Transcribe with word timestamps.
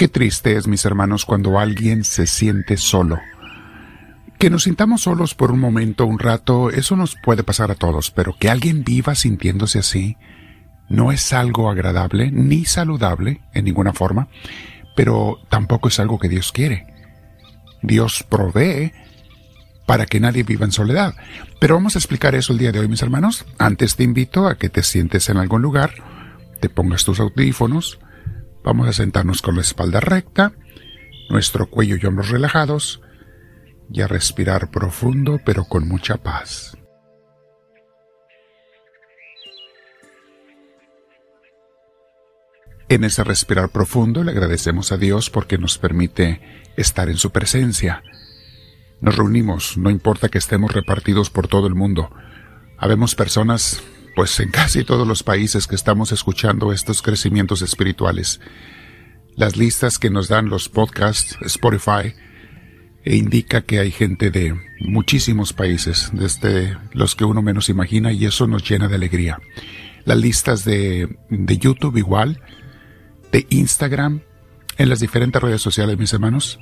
Qué 0.00 0.08
triste 0.08 0.56
es, 0.56 0.66
mis 0.66 0.86
hermanos, 0.86 1.26
cuando 1.26 1.58
alguien 1.58 2.04
se 2.04 2.26
siente 2.26 2.78
solo. 2.78 3.20
Que 4.38 4.48
nos 4.48 4.62
sintamos 4.62 5.02
solos 5.02 5.34
por 5.34 5.52
un 5.52 5.60
momento, 5.60 6.06
un 6.06 6.18
rato, 6.18 6.70
eso 6.70 6.96
nos 6.96 7.16
puede 7.22 7.42
pasar 7.42 7.70
a 7.70 7.74
todos, 7.74 8.10
pero 8.10 8.34
que 8.34 8.48
alguien 8.48 8.82
viva 8.82 9.14
sintiéndose 9.14 9.80
así 9.80 10.16
no 10.88 11.12
es 11.12 11.34
algo 11.34 11.68
agradable 11.68 12.30
ni 12.30 12.64
saludable 12.64 13.42
en 13.52 13.66
ninguna 13.66 13.92
forma, 13.92 14.28
pero 14.96 15.36
tampoco 15.50 15.88
es 15.88 16.00
algo 16.00 16.18
que 16.18 16.30
Dios 16.30 16.50
quiere. 16.50 16.86
Dios 17.82 18.24
provee 18.26 18.94
para 19.84 20.06
que 20.06 20.18
nadie 20.18 20.44
viva 20.44 20.64
en 20.64 20.72
soledad. 20.72 21.14
Pero 21.60 21.74
vamos 21.74 21.94
a 21.94 21.98
explicar 21.98 22.34
eso 22.34 22.54
el 22.54 22.58
día 22.58 22.72
de 22.72 22.78
hoy, 22.78 22.88
mis 22.88 23.02
hermanos. 23.02 23.44
Antes 23.58 23.96
te 23.96 24.04
invito 24.04 24.48
a 24.48 24.54
que 24.54 24.70
te 24.70 24.82
sientes 24.82 25.28
en 25.28 25.36
algún 25.36 25.60
lugar, 25.60 25.92
te 26.58 26.70
pongas 26.70 27.04
tus 27.04 27.20
audífonos, 27.20 27.98
vamos 28.62 28.88
a 28.88 28.92
sentarnos 28.92 29.42
con 29.42 29.56
la 29.56 29.62
espalda 29.62 30.00
recta, 30.00 30.52
nuestro 31.28 31.66
cuello 31.66 31.96
y 31.96 32.06
hombros 32.06 32.30
relajados, 32.30 33.00
y 33.92 34.02
a 34.02 34.06
respirar 34.06 34.70
profundo 34.70 35.40
pero 35.44 35.64
con 35.64 35.88
mucha 35.88 36.18
paz. 36.18 36.76
En 42.88 43.04
ese 43.04 43.22
respirar 43.22 43.68
profundo 43.68 44.24
le 44.24 44.32
agradecemos 44.32 44.90
a 44.90 44.96
Dios 44.96 45.30
porque 45.30 45.58
nos 45.58 45.78
permite 45.78 46.40
estar 46.76 47.08
en 47.08 47.18
su 47.18 47.30
presencia. 47.30 48.02
Nos 49.00 49.16
reunimos, 49.16 49.78
no 49.78 49.90
importa 49.90 50.28
que 50.28 50.38
estemos 50.38 50.72
repartidos 50.72 51.30
por 51.30 51.46
todo 51.46 51.68
el 51.68 51.76
mundo. 51.76 52.10
Habemos 52.78 53.14
personas, 53.14 53.80
pues 54.14 54.38
en 54.40 54.50
casi 54.50 54.84
todos 54.84 55.06
los 55.06 55.22
países 55.22 55.66
que 55.66 55.74
estamos 55.74 56.12
escuchando 56.12 56.72
estos 56.72 57.02
crecimientos 57.02 57.62
espirituales. 57.62 58.40
Las 59.36 59.56
listas 59.56 59.98
que 59.98 60.10
nos 60.10 60.28
dan 60.28 60.48
los 60.48 60.68
podcasts, 60.68 61.36
Spotify, 61.42 62.14
e 63.04 63.16
indica 63.16 63.62
que 63.62 63.78
hay 63.78 63.90
gente 63.90 64.30
de 64.30 64.54
muchísimos 64.80 65.52
países, 65.52 66.10
desde 66.12 66.76
los 66.92 67.14
que 67.14 67.24
uno 67.24 67.40
menos 67.42 67.68
imagina, 67.68 68.12
y 68.12 68.26
eso 68.26 68.46
nos 68.46 68.68
llena 68.68 68.88
de 68.88 68.96
alegría. 68.96 69.40
Las 70.04 70.18
listas 70.18 70.64
de, 70.64 71.18
de 71.30 71.58
YouTube 71.58 71.96
igual, 71.96 72.42
de 73.32 73.46
Instagram, 73.48 74.22
en 74.76 74.88
las 74.88 75.00
diferentes 75.00 75.40
redes 75.42 75.62
sociales, 75.62 75.98
mis 75.98 76.12
hermanos, 76.12 76.58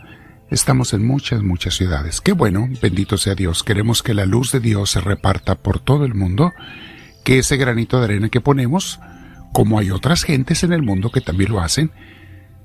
estamos 0.50 0.92
en 0.92 1.06
muchas, 1.06 1.42
muchas 1.42 1.74
ciudades. 1.74 2.20
Qué 2.20 2.32
bueno, 2.32 2.68
bendito 2.80 3.16
sea 3.16 3.34
Dios. 3.34 3.62
Queremos 3.62 4.02
que 4.02 4.14
la 4.14 4.26
luz 4.26 4.52
de 4.52 4.60
Dios 4.60 4.90
se 4.90 5.00
reparta 5.00 5.56
por 5.56 5.80
todo 5.80 6.04
el 6.04 6.14
mundo, 6.14 6.52
que 7.28 7.40
ese 7.40 7.58
granito 7.58 7.98
de 7.98 8.04
arena 8.04 8.30
que 8.30 8.40
ponemos, 8.40 9.00
como 9.52 9.78
hay 9.78 9.90
otras 9.90 10.22
gentes 10.22 10.64
en 10.64 10.72
el 10.72 10.80
mundo 10.80 11.10
que 11.10 11.20
también 11.20 11.52
lo 11.52 11.60
hacen, 11.60 11.90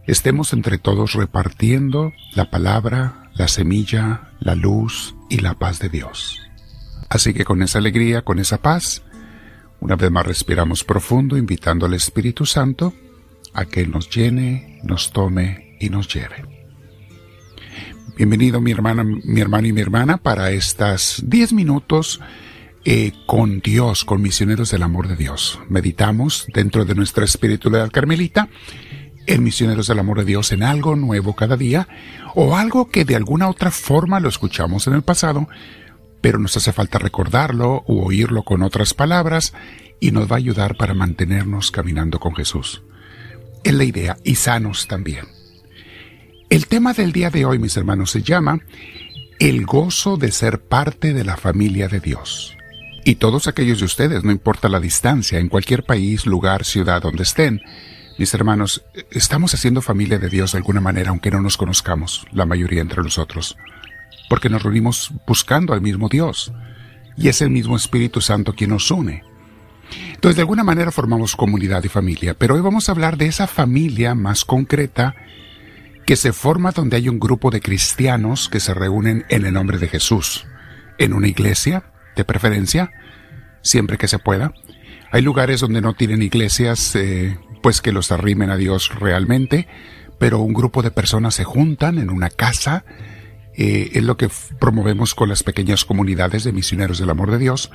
estemos 0.08 0.54
entre 0.54 0.78
todos 0.78 1.16
repartiendo 1.16 2.14
la 2.34 2.50
palabra, 2.50 3.30
la 3.34 3.50
semilla, 3.50 4.32
la 4.40 4.56
luz 4.56 5.16
y 5.30 5.40
la 5.40 5.56
paz 5.56 5.80
de 5.80 5.90
Dios. 5.90 6.40
Así 7.10 7.34
que 7.34 7.44
con 7.44 7.62
esa 7.62 7.80
alegría, 7.80 8.22
con 8.22 8.40
esa 8.40 8.62
paz, 8.62 9.04
una 9.82 9.98
vez 9.98 10.10
más 10.10 10.26
respiramos 10.26 10.86
profundo, 10.86 11.36
invitando 11.36 11.86
al 11.86 11.94
Espíritu 11.94 12.46
Santo 12.46 12.94
a 13.54 13.66
que 13.66 13.86
nos 13.86 14.10
llene, 14.10 14.80
nos 14.84 15.12
tome 15.12 15.76
y 15.82 15.90
nos 15.90 16.08
lleve. 16.08 16.46
Bienvenido 18.16 18.62
mi 18.62 18.72
hermana, 18.72 19.04
mi 19.04 19.42
hermano 19.42 19.68
y 19.68 19.74
mi 19.74 19.82
hermana 19.82 20.16
para 20.16 20.52
estas 20.52 21.22
10 21.28 21.52
minutos 21.52 22.22
eh, 22.86 23.14
con 23.26 23.60
Dios, 23.60 24.04
con 24.04 24.22
misioneros 24.22 24.72
del 24.72 24.84
amor 24.84 25.08
de 25.08 25.16
Dios. 25.16 25.60
Meditamos 25.70 26.48
dentro 26.54 26.86
de 26.86 26.96
nuestra 26.96 27.26
espiritualidad 27.26 27.92
carmelita 27.92 28.50
en 29.26 29.44
Misioneros 29.44 29.88
del 29.88 30.00
Amor 30.00 30.20
de 30.20 30.26
Dios 30.26 30.52
en 30.52 30.64
algo 30.64 30.96
nuevo 30.96 31.34
cada 31.34 31.56
día 31.56 31.88
o 32.36 32.58
algo 32.58 32.90
que 32.90 33.06
de 33.06 33.16
alguna 33.16 33.48
otra 33.48 33.72
forma 33.72 34.20
lo 34.20 34.30
escuchamos 34.30 34.88
en 34.88 34.94
el 34.94 35.02
pasado, 35.02 35.48
pero 36.22 36.40
nos 36.40 36.58
hace 36.58 36.74
falta 36.74 37.00
recordarlo 37.00 37.84
o 37.88 38.06
oírlo 38.06 38.44
con 38.44 38.64
otras 38.64 38.94
palabras 38.94 39.54
y 40.00 40.12
nos 40.12 40.30
va 40.30 40.36
a 40.36 40.40
ayudar 40.40 40.76
para 40.76 40.94
mantenernos 40.94 41.72
caminando 41.72 42.20
con 42.20 42.36
Jesús. 42.36 42.84
Es 43.64 43.74
la 43.74 43.86
idea 43.86 44.18
y 44.24 44.36
sanos 44.36 44.88
también. 44.88 45.26
El 46.50 46.68
tema 46.68 46.94
del 46.94 47.14
día 47.14 47.30
de 47.30 47.46
hoy, 47.46 47.60
mis 47.60 47.78
hermanos, 47.78 48.12
se 48.12 48.22
llama 48.22 48.60
El 49.40 49.66
gozo 49.66 50.18
de 50.18 50.32
ser 50.32 50.60
parte 50.60 51.14
de 51.14 51.24
la 51.24 51.38
familia 51.38 51.88
de 51.88 52.00
Dios. 52.00 52.58
Y 53.06 53.16
todos 53.16 53.48
aquellos 53.48 53.80
de 53.80 53.86
ustedes, 53.86 54.24
no 54.24 54.32
importa 54.32 54.70
la 54.70 54.80
distancia, 54.80 55.40
en 55.40 55.50
cualquier 55.50 55.84
país, 55.84 56.26
lugar, 56.26 56.64
ciudad 56.64 57.02
donde 57.02 57.24
estén, 57.24 57.62
mis 58.18 58.34
hermanos, 58.34 58.86
estamos 59.12 59.54
haciendo 59.54 59.82
familia 59.82 60.20
de 60.20 60.30
Dios 60.30 60.54
de 60.54 60.60
alguna 60.60 60.80
manera, 60.80 61.10
aunque 61.10 61.32
no 61.32 61.42
nos 61.42 61.58
conozcamos, 61.58 62.26
la 62.32 62.46
mayoría 62.46 62.82
entre 62.82 63.04
nosotros, 63.04 63.58
porque 64.30 64.50
nos 64.50 64.64
reunimos 64.64 65.12
buscando 65.28 65.74
al 65.74 65.82
mismo 65.82 66.08
Dios, 66.08 66.54
y 67.18 67.28
es 67.28 67.42
el 67.42 67.50
mismo 67.50 67.76
Espíritu 67.76 68.22
Santo 68.22 68.54
quien 68.54 68.70
nos 68.70 68.90
une. 68.90 69.24
Entonces, 70.14 70.38
de 70.38 70.42
alguna 70.44 70.64
manera 70.64 70.92
formamos 70.92 71.36
comunidad 71.36 71.84
y 71.84 71.90
familia, 71.90 72.36
pero 72.36 72.56
hoy 72.56 72.62
vamos 72.62 72.88
a 72.88 72.94
hablar 72.94 73.18
de 73.18 73.26
esa 73.26 73.48
familia 73.48 74.16
más 74.16 74.46
concreta 74.46 75.16
que 76.06 76.16
se 76.16 76.32
forma 76.34 76.72
donde 76.72 76.98
hay 76.98 77.10
un 77.10 77.20
grupo 77.20 77.52
de 77.52 77.62
cristianos 77.62 78.48
que 78.48 78.60
se 78.60 78.74
reúnen 78.74 79.26
en 79.30 79.46
el 79.46 79.54
nombre 79.54 79.78
de 79.78 79.88
Jesús, 79.88 80.46
en 80.98 81.14
una 81.14 81.28
iglesia, 81.28 81.93
de 82.16 82.26
preferencia, 82.26 82.92
siempre 83.62 83.98
que 83.98 84.08
se 84.08 84.20
pueda. 84.20 84.54
Hay 85.12 85.22
lugares 85.22 85.60
donde 85.60 85.82
no 85.82 85.94
tienen 85.94 86.22
iglesias 86.22 86.96
eh, 86.96 87.38
pues 87.62 87.82
que 87.82 87.92
los 87.92 88.12
arrimen 88.12 88.50
a 88.50 88.58
Dios 88.58 88.94
realmente, 88.94 89.68
pero 90.20 90.40
un 90.40 90.54
grupo 90.54 90.82
de 90.82 90.92
personas 90.92 91.36
se 91.36 91.44
juntan 91.44 91.98
en 91.98 92.10
una 92.10 92.30
casa, 92.30 92.86
eh, 93.56 93.92
es 93.94 94.04
lo 94.04 94.18
que 94.18 94.30
promovemos 94.60 95.16
con 95.16 95.30
las 95.30 95.44
pequeñas 95.44 95.86
comunidades 95.86 96.44
de 96.44 96.52
misioneros 96.52 97.00
del 97.00 97.10
amor 97.10 97.32
de 97.32 97.40
Dios, 97.40 97.72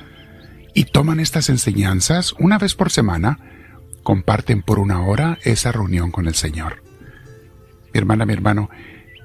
y 0.73 0.85
toman 0.85 1.19
estas 1.19 1.49
enseñanzas 1.49 2.33
una 2.39 2.57
vez 2.57 2.75
por 2.75 2.91
semana, 2.91 3.39
comparten 4.03 4.61
por 4.61 4.79
una 4.79 5.01
hora 5.01 5.39
esa 5.43 5.71
reunión 5.71 6.11
con 6.11 6.27
el 6.27 6.35
Señor. 6.35 6.83
Mi 7.93 7.99
hermana, 7.99 8.25
mi 8.25 8.33
hermano, 8.33 8.69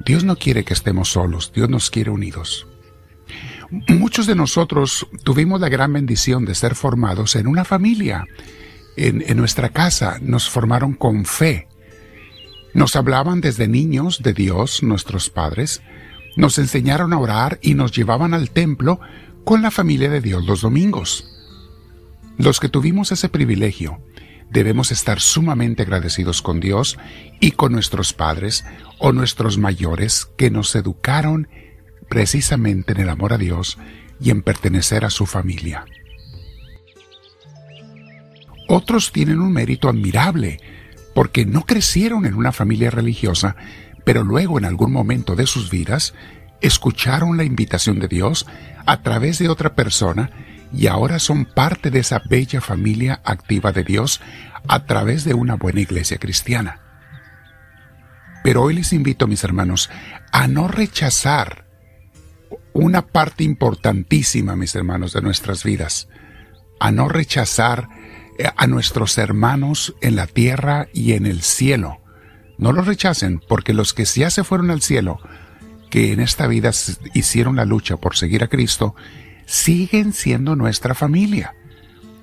Dios 0.04 0.24
no 0.24 0.36
quiere 0.36 0.64
que 0.64 0.74
estemos 0.74 1.10
solos, 1.10 1.52
Dios 1.54 1.68
nos 1.68 1.90
quiere 1.90 2.10
unidos. 2.10 2.66
Muchos 3.88 4.26
de 4.26 4.34
nosotros 4.34 5.06
tuvimos 5.24 5.60
la 5.60 5.68
gran 5.68 5.92
bendición 5.92 6.44
de 6.44 6.54
ser 6.54 6.74
formados 6.74 7.34
en 7.34 7.46
una 7.46 7.64
familia, 7.64 8.26
en, 8.96 9.36
nuestra 9.36 9.70
casa 9.70 10.18
nos 10.20 10.48
formaron 10.48 10.94
con 10.94 11.24
fe. 11.24 11.66
Nos 12.72 12.94
hablaban 12.96 13.40
desde 13.40 13.66
niños 13.66 14.22
de 14.22 14.32
Dios, 14.32 14.82
nuestros 14.82 15.30
padres, 15.30 15.82
nos 16.36 16.58
enseñaron 16.58 17.12
a 17.12 17.18
orar 17.18 17.58
y 17.62 17.74
nos 17.74 17.92
llevaban 17.92 18.34
al 18.34 18.50
templo 18.50 19.00
con 19.44 19.62
la 19.62 19.70
familia 19.70 20.10
de 20.10 20.20
Dios 20.20 20.44
los 20.44 20.60
domingos. 20.60 21.30
Los 22.38 22.60
que 22.60 22.68
tuvimos 22.68 23.12
ese 23.12 23.28
privilegio 23.28 24.00
debemos 24.50 24.92
estar 24.92 25.20
sumamente 25.20 25.82
agradecidos 25.82 26.42
con 26.42 26.60
Dios 26.60 26.98
y 27.40 27.52
con 27.52 27.72
nuestros 27.72 28.12
padres 28.12 28.64
o 28.98 29.12
nuestros 29.12 29.58
mayores 29.58 30.28
que 30.36 30.50
nos 30.50 30.74
educaron 30.74 31.48
precisamente 32.14 32.92
en 32.92 33.00
el 33.00 33.08
amor 33.08 33.32
a 33.32 33.38
Dios 33.38 33.76
y 34.20 34.30
en 34.30 34.42
pertenecer 34.42 35.04
a 35.04 35.10
su 35.10 35.26
familia. 35.26 35.84
Otros 38.68 39.10
tienen 39.10 39.40
un 39.40 39.52
mérito 39.52 39.88
admirable, 39.88 40.60
porque 41.12 41.44
no 41.44 41.66
crecieron 41.66 42.24
en 42.24 42.34
una 42.34 42.52
familia 42.52 42.90
religiosa, 42.90 43.56
pero 44.04 44.22
luego 44.22 44.58
en 44.58 44.64
algún 44.64 44.92
momento 44.92 45.34
de 45.34 45.48
sus 45.48 45.70
vidas 45.70 46.14
escucharon 46.60 47.36
la 47.36 47.42
invitación 47.42 47.98
de 47.98 48.06
Dios 48.06 48.46
a 48.86 49.02
través 49.02 49.40
de 49.40 49.48
otra 49.48 49.74
persona 49.74 50.30
y 50.72 50.86
ahora 50.86 51.18
son 51.18 51.44
parte 51.44 51.90
de 51.90 51.98
esa 51.98 52.22
bella 52.30 52.60
familia 52.60 53.22
activa 53.24 53.72
de 53.72 53.82
Dios 53.82 54.20
a 54.68 54.84
través 54.84 55.24
de 55.24 55.34
una 55.34 55.56
buena 55.56 55.80
iglesia 55.80 56.18
cristiana. 56.18 56.78
Pero 58.44 58.62
hoy 58.62 58.74
les 58.74 58.92
invito, 58.92 59.26
mis 59.26 59.42
hermanos, 59.42 59.90
a 60.30 60.46
no 60.46 60.68
rechazar 60.68 61.63
una 62.74 63.06
parte 63.06 63.44
importantísima, 63.44 64.56
mis 64.56 64.74
hermanos, 64.74 65.14
de 65.14 65.22
nuestras 65.22 65.64
vidas, 65.64 66.08
a 66.80 66.90
no 66.90 67.08
rechazar 67.08 67.88
eh, 68.36 68.50
a 68.56 68.66
nuestros 68.66 69.16
hermanos 69.16 69.94
en 70.00 70.16
la 70.16 70.26
tierra 70.26 70.88
y 70.92 71.12
en 71.12 71.24
el 71.24 71.40
cielo. 71.40 72.00
No 72.58 72.72
los 72.72 72.86
rechacen, 72.86 73.40
porque 73.48 73.72
los 73.72 73.94
que 73.94 74.04
ya 74.04 74.28
se 74.28 74.44
fueron 74.44 74.70
al 74.70 74.82
cielo, 74.82 75.20
que 75.88 76.12
en 76.12 76.20
esta 76.20 76.48
vida 76.48 76.72
hicieron 77.14 77.56
la 77.56 77.64
lucha 77.64 77.96
por 77.96 78.16
seguir 78.16 78.42
a 78.42 78.48
Cristo, 78.48 78.96
siguen 79.46 80.12
siendo 80.12 80.56
nuestra 80.56 80.94
familia. 80.94 81.54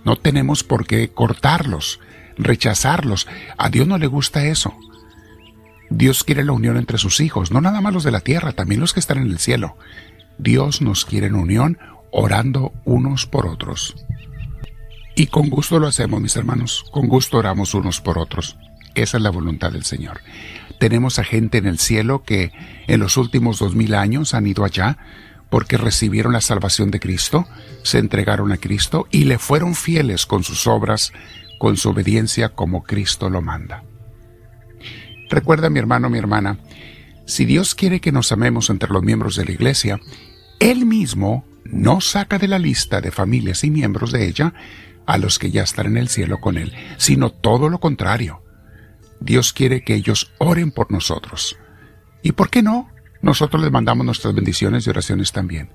No 0.04 0.18
tenemos 0.18 0.64
por 0.66 0.86
qué 0.86 1.10
cortarlos, 1.10 2.02
rechazarlos. 2.38 3.28
A 3.58 3.70
Dios 3.70 3.88
no 3.88 3.98
le 3.98 4.08
gusta 4.08 4.46
eso. 4.46 4.76
Dios 5.90 6.24
quiere 6.24 6.44
la 6.44 6.54
unión 6.54 6.78
entre 6.78 6.98
sus 6.98 7.20
hijos, 7.22 7.52
no 7.52 7.62
nada 7.62 7.80
más 7.82 7.94
los 7.94 8.04
de 8.04 8.12
la 8.12 8.22
tierra, 8.22 8.54
también 8.54 8.82
los 8.82 8.94
que 8.94 9.00
están 9.00 9.20
en 9.20 9.30
el 9.30 9.40
cielo. 9.40 9.78
Dios 10.42 10.82
nos 10.82 11.06
quiere 11.06 11.28
en 11.28 11.36
unión, 11.36 11.78
orando 12.12 12.74
unos 12.84 13.28
por 13.28 13.46
otros. 13.46 13.96
Y 15.16 15.28
con 15.28 15.50
gusto 15.50 15.78
lo 15.78 15.86
hacemos, 15.86 16.20
mis 16.20 16.36
hermanos, 16.36 16.84
con 16.92 17.08
gusto 17.08 17.38
oramos 17.38 17.76
unos 17.76 18.02
por 18.02 18.18
otros. 18.18 18.58
Esa 18.96 19.18
es 19.18 19.24
la 19.24 19.30
voluntad 19.30 19.72
del 19.72 19.84
Señor. 19.84 20.22
Tenemos 20.80 21.20
a 21.20 21.24
gente 21.24 21.60
en 21.60 21.68
el 21.68 21.78
cielo 21.78 22.24
que 22.24 22.52
en 22.88 23.00
los 23.00 23.18
últimos 23.18 23.60
dos 23.60 23.76
mil 23.76 23.94
años 23.94 24.34
han 24.34 24.48
ido 24.48 24.66
allá 24.66 24.98
porque 25.52 25.78
recibieron 25.78 26.34
la 26.34 26.42
salvación 26.42 26.90
de 26.90 27.00
Cristo, 27.00 27.46
se 27.84 28.00
entregaron 28.00 28.52
a 28.52 28.58
Cristo 28.58 29.08
y 29.12 29.26
le 29.26 29.38
fueron 29.38 29.76
fieles 29.76 30.26
con 30.26 30.44
sus 30.44 30.66
obras, 30.66 31.14
con 31.60 31.78
su 31.78 31.90
obediencia 31.90 32.50
como 32.50 32.82
Cristo 32.82 33.30
lo 33.30 33.44
manda. 33.44 33.84
Recuerda 35.30 35.70
mi 35.70 35.78
hermano, 35.78 36.10
mi 36.10 36.18
hermana, 36.18 36.58
si 37.26 37.46
Dios 37.46 37.76
quiere 37.76 38.00
que 38.00 38.12
nos 38.12 38.32
amemos 38.32 38.70
entre 38.72 38.90
los 38.90 39.04
miembros 39.04 39.36
de 39.36 39.46
la 39.46 39.52
iglesia, 39.52 40.00
Él 40.62 40.86
mismo 40.86 41.44
no 41.66 42.02
saca 42.02 42.38
de 42.38 42.48
la 42.48 42.60
lista 42.60 43.02
de 43.02 43.10
familias 43.10 43.64
y 43.64 43.72
miembros 43.72 44.12
de 44.12 44.28
ella 44.28 44.54
a 45.08 45.18
los 45.18 45.40
que 45.40 45.50
ya 45.50 45.64
están 45.64 45.88
en 45.88 45.98
el 45.98 46.08
cielo 46.08 46.40
con 46.40 46.56
Él, 46.56 46.72
sino 46.98 47.32
todo 47.32 47.68
lo 47.68 47.80
contrario. 47.80 48.44
Dios 49.20 49.54
quiere 49.54 49.84
que 49.84 49.96
ellos 49.96 50.32
oren 50.38 50.70
por 50.70 50.92
nosotros. 50.92 51.58
¿Y 52.22 52.34
por 52.34 52.52
qué 52.52 52.62
no? 52.62 52.92
Nosotros 53.24 53.60
les 53.60 53.72
mandamos 53.72 54.06
nuestras 54.06 54.36
bendiciones 54.36 54.86
y 54.86 54.92
oraciones 54.92 55.32
también. 55.32 55.72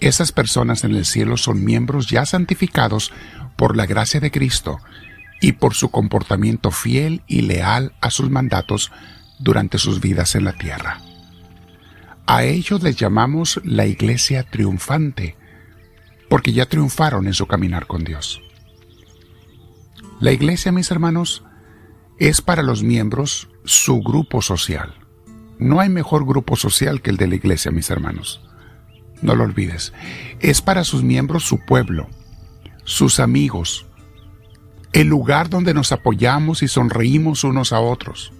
Esas 0.00 0.32
personas 0.32 0.82
en 0.82 0.96
el 0.96 1.04
cielo 1.04 1.36
son 1.36 1.64
miembros 1.64 2.08
ya 2.08 2.26
santificados 2.26 3.12
por 3.56 3.76
la 3.76 3.86
gracia 3.86 4.18
de 4.18 4.32
Cristo 4.32 4.78
y 5.40 5.52
por 5.52 5.74
su 5.74 5.92
comportamiento 5.92 6.72
fiel 6.72 7.22
y 7.28 7.42
leal 7.42 7.92
a 8.00 8.10
sus 8.10 8.28
mandatos 8.28 8.90
durante 9.38 9.78
sus 9.78 10.00
vidas 10.00 10.34
en 10.34 10.46
la 10.46 10.54
tierra. 10.54 11.00
A 12.30 12.44
ellos 12.44 12.82
les 12.82 12.94
llamamos 12.94 13.58
la 13.64 13.86
iglesia 13.86 14.42
triunfante, 14.42 15.38
porque 16.28 16.52
ya 16.52 16.66
triunfaron 16.66 17.26
en 17.26 17.32
su 17.32 17.46
caminar 17.46 17.86
con 17.86 18.04
Dios. 18.04 18.42
La 20.20 20.30
iglesia, 20.30 20.70
mis 20.70 20.90
hermanos, 20.90 21.42
es 22.18 22.42
para 22.42 22.62
los 22.62 22.82
miembros 22.82 23.48
su 23.64 24.02
grupo 24.02 24.42
social. 24.42 24.94
No 25.58 25.80
hay 25.80 25.88
mejor 25.88 26.26
grupo 26.26 26.54
social 26.54 27.00
que 27.00 27.08
el 27.08 27.16
de 27.16 27.28
la 27.28 27.36
iglesia, 27.36 27.70
mis 27.70 27.88
hermanos. 27.88 28.42
No 29.22 29.34
lo 29.34 29.44
olvides. 29.44 29.94
Es 30.38 30.60
para 30.60 30.84
sus 30.84 31.02
miembros 31.02 31.44
su 31.44 31.64
pueblo, 31.64 32.10
sus 32.84 33.20
amigos, 33.20 33.86
el 34.92 35.06
lugar 35.06 35.48
donde 35.48 35.72
nos 35.72 35.92
apoyamos 35.92 36.62
y 36.62 36.68
sonreímos 36.68 37.42
unos 37.42 37.72
a 37.72 37.80
otros. 37.80 38.34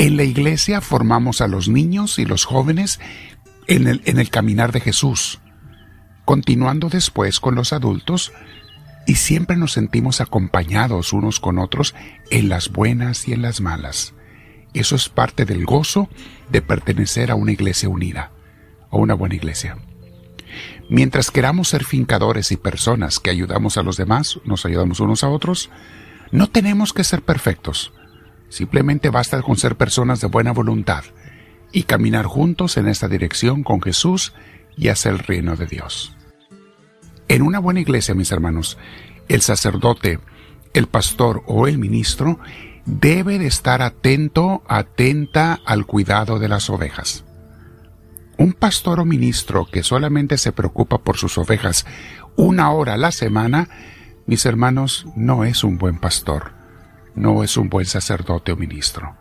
En 0.00 0.16
la 0.16 0.24
iglesia 0.24 0.80
formamos 0.80 1.42
a 1.42 1.46
los 1.46 1.68
niños 1.68 2.18
y 2.18 2.24
los 2.24 2.46
jóvenes 2.46 3.00
en 3.66 3.86
el, 3.86 4.30
caminar 4.30 4.72
de 4.72 4.80
Jesús, 4.80 5.40
continuando 6.24 6.88
después 6.88 7.38
con 7.38 7.54
los 7.54 7.74
adultos 7.74 8.32
y 9.06 9.16
siempre 9.16 9.58
nos 9.58 9.72
sentimos 9.72 10.22
acompañados 10.22 11.12
unos 11.12 11.38
con 11.38 11.58
otros 11.58 11.94
en 12.30 12.48
las 12.48 12.70
buenas 12.70 13.28
y 13.28 13.34
en 13.34 13.42
las 13.42 13.60
malas. 13.60 14.14
Eso 14.72 14.96
es 14.96 15.10
parte 15.10 15.44
del 15.44 15.66
gozo 15.66 16.08
de 16.50 16.62
pertenecer 16.62 17.30
a 17.30 17.34
una 17.34 17.52
iglesia 17.52 17.90
unida, 17.90 18.32
a 18.90 18.96
una 18.96 19.12
buena 19.12 19.34
iglesia. 19.34 19.76
Mientras 20.88 21.30
queramos 21.30 21.68
ser 21.68 21.84
fincadores 21.84 22.52
y 22.52 22.56
personas 22.56 23.20
que 23.20 23.28
ayudamos 23.28 23.76
a 23.76 23.82
los 23.82 23.98
demás, 23.98 24.40
nos 24.46 24.64
ayudamos 24.64 24.98
unos 25.00 25.24
a 25.24 25.28
otros, 25.28 25.68
no 26.32 26.48
tenemos 26.48 26.94
que 26.94 27.04
ser 27.04 27.20
perfectos, 27.20 27.92
Simplemente 28.50 29.10
basta 29.10 29.40
con 29.42 29.56
ser 29.56 29.76
personas 29.76 30.20
de 30.20 30.26
buena 30.26 30.52
voluntad 30.52 31.04
y 31.72 31.84
caminar 31.84 32.26
juntos 32.26 32.76
en 32.76 32.88
esta 32.88 33.08
dirección 33.08 33.62
con 33.62 33.80
Jesús 33.80 34.34
y 34.76 34.88
hacia 34.88 35.12
el 35.12 35.20
reino 35.20 35.56
de 35.56 35.66
Dios. 35.66 36.16
En 37.28 37.42
una 37.42 37.60
buena 37.60 37.80
iglesia, 37.80 38.14
mis 38.14 38.32
hermanos, 38.32 38.76
el 39.28 39.40
sacerdote, 39.40 40.18
el 40.74 40.88
pastor 40.88 41.44
o 41.46 41.68
el 41.68 41.78
ministro 41.78 42.40
debe 42.86 43.38
de 43.38 43.46
estar 43.46 43.82
atento, 43.82 44.64
atenta 44.66 45.60
al 45.64 45.86
cuidado 45.86 46.40
de 46.40 46.48
las 46.48 46.68
ovejas. 46.70 47.24
Un 48.36 48.52
pastor 48.52 48.98
o 48.98 49.04
ministro 49.04 49.68
que 49.70 49.84
solamente 49.84 50.38
se 50.38 50.50
preocupa 50.50 50.98
por 50.98 51.18
sus 51.18 51.38
ovejas 51.38 51.86
una 52.34 52.72
hora 52.72 52.94
a 52.94 52.98
la 52.98 53.12
semana, 53.12 53.68
mis 54.26 54.44
hermanos, 54.44 55.06
no 55.14 55.44
es 55.44 55.62
un 55.62 55.78
buen 55.78 55.98
pastor 56.00 56.59
no 57.20 57.44
es 57.44 57.56
un 57.56 57.68
buen 57.68 57.86
sacerdote 57.86 58.52
o 58.52 58.56
ministro. 58.56 59.16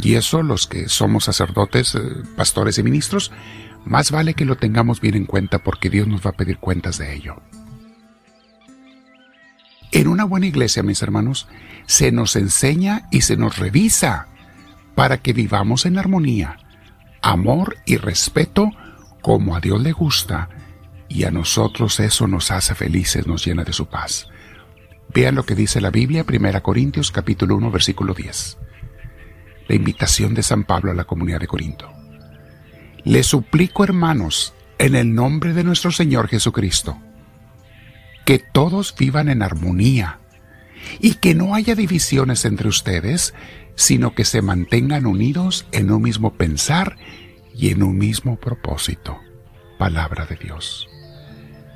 Y 0.00 0.14
eso 0.14 0.42
los 0.42 0.66
que 0.66 0.88
somos 0.88 1.24
sacerdotes, 1.24 1.94
eh, 1.94 2.00
pastores 2.36 2.78
y 2.78 2.82
ministros, 2.82 3.32
más 3.84 4.10
vale 4.10 4.34
que 4.34 4.44
lo 4.44 4.56
tengamos 4.56 5.00
bien 5.00 5.16
en 5.16 5.26
cuenta 5.26 5.58
porque 5.58 5.90
Dios 5.90 6.06
nos 6.06 6.24
va 6.24 6.30
a 6.30 6.36
pedir 6.36 6.58
cuentas 6.58 6.98
de 6.98 7.14
ello. 7.14 7.42
En 9.90 10.08
una 10.08 10.24
buena 10.24 10.46
iglesia, 10.46 10.82
mis 10.82 11.02
hermanos, 11.02 11.48
se 11.86 12.12
nos 12.12 12.36
enseña 12.36 13.08
y 13.10 13.22
se 13.22 13.36
nos 13.36 13.58
revisa 13.58 14.28
para 14.94 15.18
que 15.18 15.32
vivamos 15.32 15.84
en 15.84 15.98
armonía, 15.98 16.58
amor 17.20 17.76
y 17.84 17.96
respeto 17.96 18.70
como 19.20 19.54
a 19.54 19.60
Dios 19.60 19.80
le 19.82 19.92
gusta, 19.92 20.48
y 21.08 21.24
a 21.24 21.30
nosotros 21.30 22.00
eso 22.00 22.26
nos 22.26 22.50
hace 22.50 22.74
felices, 22.74 23.26
nos 23.26 23.44
llena 23.44 23.64
de 23.64 23.72
su 23.72 23.86
paz. 23.86 24.31
Vean 25.14 25.34
lo 25.34 25.44
que 25.44 25.54
dice 25.54 25.80
la 25.80 25.90
Biblia, 25.90 26.24
1 26.26 26.62
Corintios 26.62 27.10
capítulo 27.10 27.56
1, 27.56 27.70
versículo 27.70 28.14
10. 28.14 28.56
La 29.68 29.74
invitación 29.74 30.32
de 30.32 30.42
San 30.42 30.64
Pablo 30.64 30.90
a 30.90 30.94
la 30.94 31.04
comunidad 31.04 31.40
de 31.40 31.46
Corinto. 31.46 31.92
Le 33.04 33.22
suplico, 33.22 33.84
hermanos, 33.84 34.54
en 34.78 34.94
el 34.94 35.14
nombre 35.14 35.52
de 35.52 35.64
nuestro 35.64 35.92
Señor 35.92 36.28
Jesucristo, 36.28 36.98
que 38.24 38.38
todos 38.38 38.94
vivan 38.96 39.28
en 39.28 39.42
armonía 39.42 40.20
y 40.98 41.14
que 41.14 41.34
no 41.34 41.54
haya 41.54 41.74
divisiones 41.74 42.46
entre 42.46 42.68
ustedes, 42.68 43.34
sino 43.74 44.14
que 44.14 44.24
se 44.24 44.40
mantengan 44.40 45.04
unidos 45.04 45.66
en 45.72 45.90
un 45.90 46.02
mismo 46.02 46.34
pensar 46.34 46.96
y 47.54 47.68
en 47.68 47.82
un 47.82 47.98
mismo 47.98 48.36
propósito. 48.36 49.18
Palabra 49.78 50.24
de 50.24 50.36
Dios. 50.36 50.88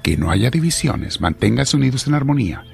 Que 0.03 0.17
no 0.17 0.31
haya 0.31 0.50
divisiones, 0.50 1.21
manténganse 1.21 1.77
unidos 1.77 2.06
en 2.06 2.15
armonía 2.15 2.65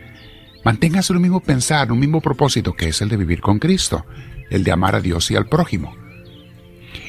Manténgase 0.64 1.12
un 1.12 1.23
mismo 1.23 1.41
pensar, 1.41 1.91
un 1.91 1.99
mismo 1.99 2.20
propósito, 2.20 2.75
que 2.75 2.88
es 2.88 3.00
el 3.00 3.09
de 3.09 3.17
vivir 3.17 3.41
con 3.41 3.59
Cristo, 3.59 4.06
el 4.50 4.64
de 4.64 4.73
amar 4.73 4.94
a 4.94 5.00
Dios 5.00 5.31
y 5.31 5.37
al 5.37 5.47
prójimo. 5.47 5.94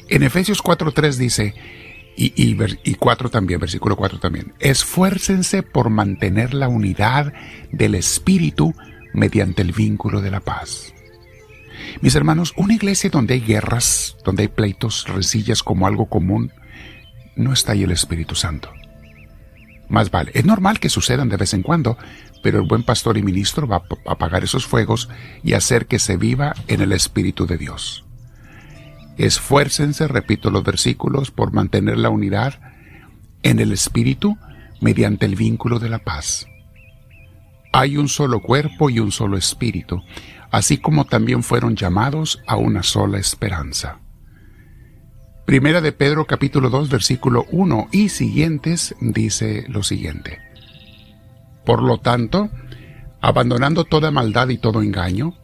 En 0.09 0.23
Efesios 0.23 0.63
4.3 0.63 1.15
dice, 1.15 1.53
y, 2.15 2.33
y, 2.35 2.95
4 2.95 3.29
también, 3.29 3.59
versículo 3.59 3.95
4 3.95 4.19
también, 4.19 4.53
esfuércense 4.59 5.63
por 5.63 5.89
mantener 5.89 6.53
la 6.53 6.67
unidad 6.67 7.33
del 7.71 7.95
Espíritu 7.95 8.73
mediante 9.13 9.61
el 9.61 9.71
vínculo 9.71 10.21
de 10.21 10.31
la 10.31 10.39
paz. 10.39 10.93
Mis 12.01 12.15
hermanos, 12.15 12.53
una 12.55 12.73
iglesia 12.73 13.09
donde 13.09 13.35
hay 13.35 13.41
guerras, 13.41 14.17
donde 14.23 14.43
hay 14.43 14.47
pleitos, 14.47 15.07
resillas 15.07 15.63
como 15.63 15.87
algo 15.87 16.07
común, 16.07 16.51
no 17.35 17.53
está 17.53 17.73
ahí 17.73 17.83
el 17.83 17.91
Espíritu 17.91 18.35
Santo. 18.35 18.69
Más 19.93 20.09
vale, 20.09 20.31
es 20.33 20.43
normal 20.43 20.79
que 20.79 20.89
sucedan 20.89 21.29
de 21.29 21.37
vez 21.37 21.53
en 21.53 21.61
cuando, 21.61 21.99
pero 22.41 22.59
el 22.59 22.67
buen 22.67 22.81
pastor 22.81 23.15
y 23.15 23.21
ministro 23.21 23.67
va 23.67 23.83
a 24.07 24.11
apagar 24.11 24.43
esos 24.43 24.65
fuegos 24.65 25.07
y 25.43 25.53
hacer 25.53 25.85
que 25.85 25.99
se 25.99 26.17
viva 26.17 26.55
en 26.67 26.81
el 26.81 26.93
Espíritu 26.93 27.45
de 27.45 27.59
Dios. 27.59 28.03
Esfuércense, 29.19 30.07
repito 30.07 30.49
los 30.49 30.63
versículos, 30.63 31.29
por 31.29 31.53
mantener 31.53 31.99
la 31.99 32.09
unidad 32.09 32.59
en 33.43 33.59
el 33.59 33.71
Espíritu 33.71 34.35
mediante 34.81 35.27
el 35.27 35.35
vínculo 35.35 35.77
de 35.77 35.89
la 35.89 35.99
paz. 35.99 36.47
Hay 37.71 37.95
un 37.95 38.09
solo 38.09 38.41
cuerpo 38.41 38.89
y 38.89 38.99
un 38.99 39.11
solo 39.11 39.37
Espíritu, 39.37 40.01
así 40.49 40.79
como 40.79 41.05
también 41.05 41.43
fueron 41.43 41.75
llamados 41.75 42.41
a 42.47 42.55
una 42.55 42.81
sola 42.81 43.19
esperanza. 43.19 43.99
Primera 45.45 45.81
de 45.81 45.91
Pedro 45.91 46.25
capítulo 46.25 46.69
2 46.69 46.89
versículo 46.89 47.45
1 47.51 47.89
y 47.91 48.07
siguientes 48.07 48.95
dice 49.01 49.65
lo 49.67 49.83
siguiente. 49.83 50.39
Por 51.65 51.83
lo 51.83 51.97
tanto, 51.99 52.49
abandonando 53.19 53.83
toda 53.83 54.09
maldad 54.09 54.47
y 54.49 54.57
todo 54.57 54.81
engaño, 54.81 55.37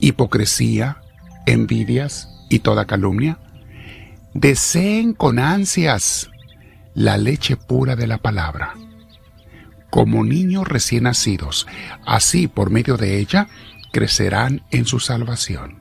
hipocresía, 0.00 1.02
envidias 1.46 2.28
y 2.50 2.58
toda 2.58 2.86
calumnia, 2.86 3.38
deseen 4.34 5.14
con 5.14 5.38
ansias 5.38 6.30
la 6.94 7.16
leche 7.16 7.56
pura 7.56 7.94
de 7.94 8.08
la 8.08 8.18
palabra. 8.18 8.74
Como 9.88 10.24
niños 10.24 10.66
recién 10.66 11.04
nacidos, 11.04 11.68
así 12.04 12.48
por 12.48 12.70
medio 12.70 12.96
de 12.96 13.20
ella 13.20 13.46
crecerán 13.92 14.64
en 14.72 14.84
su 14.84 14.98
salvación. 14.98 15.80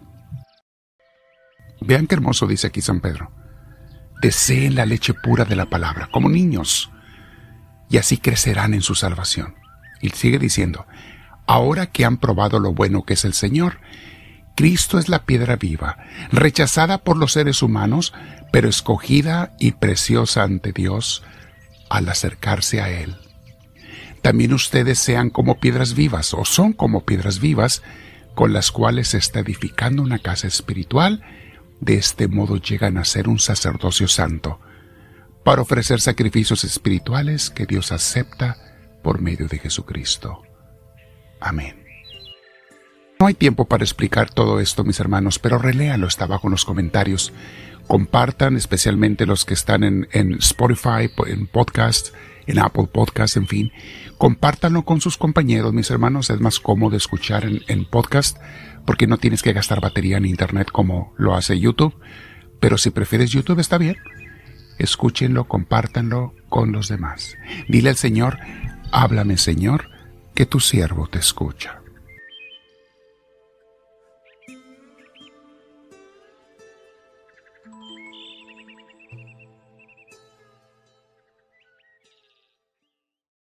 Vean 1.82 2.06
qué 2.06 2.14
hermoso 2.14 2.46
dice 2.46 2.68
aquí 2.68 2.80
San 2.80 3.02
Pedro. 3.02 3.43
Deseen 4.24 4.76
la 4.76 4.86
leche 4.86 5.14
pura 5.14 5.44
de 5.44 5.58
la 5.58 5.66
palabra, 5.66 6.08
como 6.10 6.30
niños, 6.30 6.90
y 7.90 7.98
así 7.98 8.18
crecerán 8.18 8.74
en 8.74 8.82
su 8.82 8.96
salvación. 8.96 9.56
Y 10.02 10.12
sigue 10.12 10.40
diciendo, 10.40 10.88
ahora 11.46 11.88
que 11.88 12.06
han 12.06 12.16
probado 12.16 12.60
lo 12.60 12.74
bueno 12.74 13.04
que 13.04 13.16
es 13.16 13.26
el 13.26 13.34
Señor, 13.34 13.82
Cristo 14.56 14.98
es 14.98 15.10
la 15.10 15.26
piedra 15.26 15.58
viva, 15.58 15.98
rechazada 16.32 17.00
por 17.00 17.18
los 17.18 17.34
seres 17.34 17.62
humanos, 17.62 18.14
pero 18.54 18.70
escogida 18.70 19.52
y 19.60 19.74
preciosa 19.74 20.44
ante 20.44 20.72
Dios 20.72 21.22
al 21.90 22.08
acercarse 22.08 22.82
a 22.82 22.90
Él. 22.90 23.18
También 24.22 24.54
ustedes 24.54 25.00
sean 25.00 25.30
como 25.30 25.60
piedras 25.60 25.96
vivas, 25.96 26.34
o 26.34 26.46
son 26.46 26.72
como 26.72 27.04
piedras 27.04 27.42
vivas, 27.42 27.84
con 28.36 28.54
las 28.54 28.72
cuales 28.72 29.10
se 29.10 29.18
está 29.18 29.42
edificando 29.42 30.02
una 30.02 30.20
casa 30.20 30.48
espiritual. 30.48 31.26
De 31.84 31.96
este 31.96 32.30
modo 32.30 32.56
llegan 32.56 32.98
a 32.98 33.04
ser 33.04 33.28
un 33.28 33.40
sacerdocio 33.40 34.08
santo, 34.08 34.62
para 35.44 35.62
ofrecer 35.62 36.00
sacrificios 36.00 36.64
espirituales 36.64 37.50
que 37.50 37.66
Dios 37.66 37.92
acepta 37.92 38.56
por 39.04 39.20
medio 39.20 39.50
de 39.50 39.60
Jesucristo. 39.60 40.44
Amén. 41.42 41.83
No 43.24 43.28
hay 43.28 43.36
tiempo 43.36 43.64
para 43.64 43.86
explicar 43.86 44.30
todo 44.30 44.60
esto, 44.60 44.84
mis 44.84 45.00
hermanos, 45.00 45.40
pero 45.40 45.58
reléalo, 45.58 46.08
está 46.08 46.26
abajo 46.26 46.50
en 46.50 46.52
los 46.52 46.66
comentarios. 46.66 47.32
Compartan, 47.88 48.58
especialmente 48.58 49.26
los 49.26 49.46
que 49.46 49.54
están 49.54 49.86
en, 49.86 50.34
Spotify, 50.40 51.10
en 51.28 51.48
podcast, 51.48 52.14
en 52.48 52.60
Apple 52.60 52.90
Podcast, 52.92 53.38
en 53.38 53.48
fin. 53.48 53.72
Compártanlo 54.18 54.84
con 54.84 55.00
sus 55.00 55.18
compañeros, 55.18 55.72
mis 55.72 55.90
hermanos. 55.90 56.30
Es 56.32 56.42
más 56.42 56.60
cómodo 56.60 56.98
escuchar 56.98 57.46
en, 57.46 57.62
en 57.70 57.86
podcast 57.86 58.40
porque 58.86 59.08
no 59.08 59.18
tienes 59.18 59.42
que 59.42 59.54
gastar 59.54 59.80
batería 59.80 60.18
en 60.18 60.26
Internet 60.26 60.68
como 60.70 61.14
lo 61.18 61.34
hace 61.34 61.58
YouTube. 61.58 61.96
Pero 62.60 62.78
si 62.78 62.90
prefieres 62.90 63.32
YouTube, 63.32 63.62
está 63.62 63.78
bien. 63.78 63.96
Escúchenlo, 64.80 65.48
compártanlo 65.48 66.36
con 66.50 66.74
los 66.74 66.90
demás. 66.90 67.38
Dile 67.70 67.92
al 67.92 67.96
Señor, 67.96 68.40
háblame 68.92 69.38
Señor, 69.38 69.90
que 70.36 70.46
tu 70.46 70.60
siervo 70.60 71.08
te 71.08 71.20
escucha. 71.20 71.83